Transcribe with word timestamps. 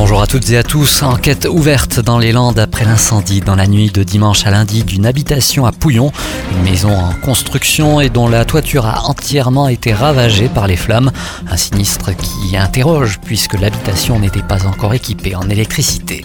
Bonjour 0.00 0.22
à 0.22 0.28
toutes 0.28 0.48
et 0.50 0.56
à 0.56 0.62
tous. 0.62 1.02
Enquête 1.02 1.48
ouverte 1.50 1.98
dans 1.98 2.18
les 2.18 2.30
Landes 2.30 2.60
après 2.60 2.84
l'incendie 2.84 3.40
dans 3.40 3.56
la 3.56 3.66
nuit 3.66 3.90
de 3.90 4.04
dimanche 4.04 4.46
à 4.46 4.52
lundi 4.52 4.84
d'une 4.84 5.04
habitation 5.04 5.66
à 5.66 5.72
Pouillon, 5.72 6.12
une 6.52 6.62
maison 6.62 6.96
en 6.96 7.12
construction 7.14 8.00
et 8.00 8.08
dont 8.08 8.28
la 8.28 8.44
toiture 8.44 8.86
a 8.86 9.06
entièrement 9.06 9.66
été 9.66 9.92
ravagée 9.92 10.48
par 10.48 10.68
les 10.68 10.76
flammes. 10.76 11.10
Un 11.50 11.56
sinistre 11.56 12.12
qui 12.16 12.56
interroge 12.56 13.18
puisque 13.24 13.54
l'habitation 13.54 14.20
n'était 14.20 14.40
pas 14.40 14.68
encore 14.68 14.94
équipée 14.94 15.34
en 15.34 15.50
électricité. 15.50 16.24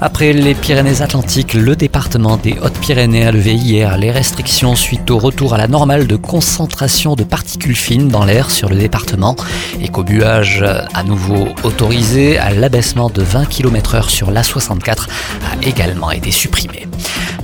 Après 0.00 0.32
les 0.32 0.54
Pyrénées-Atlantiques, 0.54 1.54
le 1.54 1.76
département 1.76 2.36
des 2.36 2.56
Hautes-Pyrénées 2.62 3.26
a 3.26 3.32
levé 3.32 3.54
hier 3.54 3.96
les 3.96 4.10
restrictions 4.10 4.74
suite 4.74 5.10
au 5.10 5.18
retour 5.18 5.54
à 5.54 5.58
la 5.58 5.68
normale 5.68 6.06
de 6.06 6.16
concentration 6.16 7.14
de 7.14 7.24
particules 7.24 7.76
fines 7.76 8.08
dans 8.08 8.24
l'air 8.24 8.50
sur 8.50 8.68
le 8.68 8.76
département. 8.76 9.36
Écobuage 9.80 10.62
à 10.62 11.02
nouveau 11.04 11.48
autorisé, 11.62 12.38
à 12.38 12.50
l'abaissement 12.50 13.08
de 13.08 13.22
20 13.22 13.46
km/h 13.46 14.08
sur 14.08 14.30
l'A64 14.30 15.06
a 15.52 15.66
également 15.66 16.10
été 16.10 16.30
supprimé. 16.30 16.86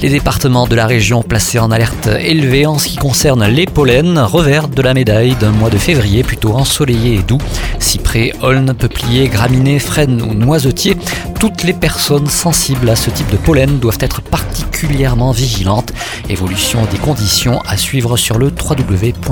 Les 0.02 0.08
départements 0.08 0.66
de 0.66 0.74
la 0.74 0.86
région 0.86 1.22
placés 1.22 1.58
en 1.58 1.70
alerte 1.70 2.08
élevée 2.20 2.64
en 2.64 2.78
ce 2.78 2.88
qui 2.88 2.96
concerne 2.96 3.46
les 3.46 3.66
pollens, 3.66 4.26
revers 4.26 4.68
de 4.68 4.80
la 4.80 4.94
médaille 4.94 5.36
d'un 5.36 5.50
mois 5.50 5.68
de 5.68 5.76
février 5.76 6.22
plutôt 6.22 6.54
ensoleillé 6.54 7.16
et 7.16 7.22
doux. 7.22 7.36
Cyprès, 7.78 8.32
aulne, 8.42 8.72
peuplier, 8.72 9.28
graminées, 9.28 9.78
frênes 9.78 10.22
ou 10.22 10.32
noisetiers, 10.32 10.96
toutes 11.38 11.64
les 11.64 11.74
personnes 11.74 12.28
sensibles 12.28 12.88
à 12.88 12.96
ce 12.96 13.10
type 13.10 13.30
de 13.30 13.36
pollen 13.36 13.78
doivent 13.78 13.98
être 14.00 14.22
particulièrement 14.22 15.32
vigilantes. 15.32 15.92
Évolution 16.30 16.80
des 16.90 16.98
conditions 16.98 17.60
à 17.66 17.76
suivre 17.76 18.16
sur 18.16 18.38
le 18.38 18.46
www.pollen.fr. 18.46 19.24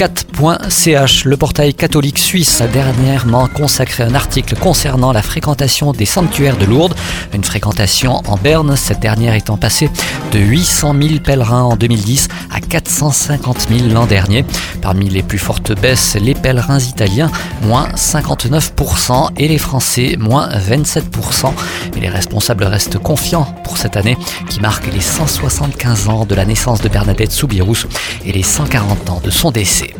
4.ch, 0.00 1.26
le 1.26 1.36
portail 1.36 1.74
catholique 1.74 2.18
suisse 2.18 2.62
a 2.62 2.66
dernièrement 2.66 3.48
consacré 3.48 4.02
un 4.02 4.14
article 4.14 4.54
concernant 4.56 5.12
la 5.12 5.20
fréquentation 5.20 5.92
des 5.92 6.06
sanctuaires 6.06 6.56
de 6.56 6.64
Lourdes. 6.64 6.94
Une 7.34 7.44
fréquentation 7.44 8.22
en 8.26 8.38
berne, 8.38 8.76
cette 8.76 9.00
dernière 9.00 9.34
étant 9.34 9.58
passée 9.58 9.90
de 10.32 10.38
800 10.38 10.94
000 11.02 11.14
pèlerins 11.22 11.64
en 11.64 11.76
2010 11.76 12.28
à 12.50 12.60
450 12.62 13.68
000 13.68 13.92
l'an 13.92 14.06
dernier. 14.06 14.46
Parmi 14.80 15.10
les 15.10 15.22
plus 15.22 15.36
fortes 15.36 15.78
baisses, 15.78 16.16
les 16.18 16.32
pèlerins 16.32 16.80
italiens, 16.80 17.30
moins 17.60 17.90
59% 17.90 19.32
et 19.36 19.48
les 19.48 19.58
Français, 19.58 20.16
moins 20.18 20.48
27%. 20.48 21.52
Mais 21.94 22.00
les 22.00 22.08
responsables 22.08 22.64
restent 22.64 22.98
confiants 22.98 23.46
pour 23.64 23.78
cette 23.78 23.96
année 23.96 24.16
qui 24.48 24.60
marque 24.60 24.86
les 24.92 25.00
175 25.00 26.08
ans 26.08 26.24
de 26.24 26.34
la 26.34 26.44
naissance 26.44 26.80
de 26.80 26.88
Bernadette 26.88 27.32
Soubirous 27.32 27.86
et 28.24 28.32
les 28.32 28.42
140 28.42 29.10
ans 29.10 29.20
de 29.22 29.30
son 29.30 29.50
décès. 29.50 29.94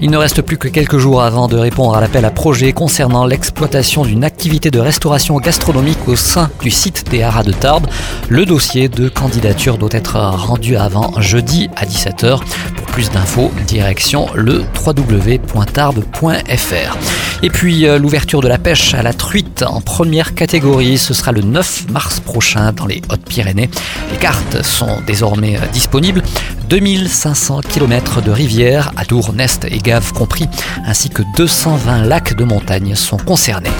Il 0.00 0.10
ne 0.10 0.18
reste 0.18 0.42
plus 0.42 0.58
que 0.58 0.68
quelques 0.68 0.98
jours 0.98 1.22
avant 1.22 1.48
de 1.48 1.56
répondre 1.56 1.96
à 1.96 2.00
l'appel 2.00 2.24
à 2.24 2.30
projet 2.30 2.72
concernant 2.72 3.24
l'exploitation 3.24 4.04
d'une 4.04 4.24
activité 4.24 4.70
de 4.70 4.78
restauration 4.78 5.36
gastronomique 5.38 6.06
au 6.06 6.16
sein 6.16 6.50
du 6.60 6.70
site 6.70 7.08
des 7.10 7.22
Haras 7.22 7.44
de 7.44 7.52
Tarbes. 7.52 7.86
Le 8.28 8.44
dossier 8.44 8.88
de 8.88 9.08
candidature 9.08 9.78
doit 9.78 9.88
être 9.92 10.18
rendu 10.18 10.76
avant 10.76 11.18
jeudi 11.20 11.70
à 11.76 11.86
17h. 11.86 12.40
Pour 12.76 12.86
plus 12.86 13.10
d'infos, 13.10 13.50
direction 13.66 14.26
le 14.34 14.64
www.tarbes.fr. 14.84 17.25
Et 17.46 17.48
puis 17.48 17.86
euh, 17.86 18.00
l'ouverture 18.00 18.40
de 18.40 18.48
la 18.48 18.58
pêche 18.58 18.92
à 18.94 19.04
la 19.04 19.12
truite 19.12 19.62
en 19.62 19.80
première 19.80 20.34
catégorie, 20.34 20.98
ce 20.98 21.14
sera 21.14 21.30
le 21.30 21.42
9 21.42 21.90
mars 21.90 22.18
prochain 22.18 22.72
dans 22.72 22.86
les 22.86 23.00
Hautes-Pyrénées. 23.08 23.70
Les 24.10 24.18
cartes 24.18 24.64
sont 24.64 25.00
désormais 25.06 25.56
euh, 25.56 25.60
disponibles. 25.72 26.24
2500 26.68 27.60
km 27.60 28.20
de 28.20 28.32
rivières, 28.32 28.90
Adour, 28.96 29.32
Nest 29.32 29.64
et 29.70 29.78
Gave 29.78 30.12
compris, 30.12 30.48
ainsi 30.86 31.08
que 31.08 31.22
220 31.36 32.02
lacs 32.02 32.34
de 32.34 32.42
montagne 32.42 32.96
sont 32.96 33.16
concernés. 33.16 33.70